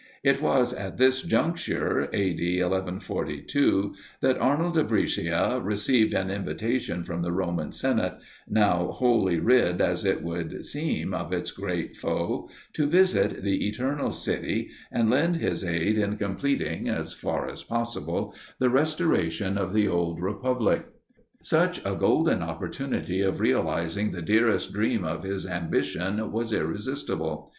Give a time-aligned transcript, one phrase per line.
[0.23, 2.33] It was at this juncture (A.
[2.33, 2.57] D.
[2.59, 8.15] 1142,) that Arnold of Brescia received an invitation from the Roman senate,
[8.49, 14.11] now wholly rid as it would seem of its great foe, to visit the eternal
[14.11, 19.87] city, and lend his aid in completing, as far as possible, the restoration of the
[19.87, 20.87] old republic.
[21.43, 27.47] Such a golden opportunity of realizing the dearest dream of his ambition was irresistible.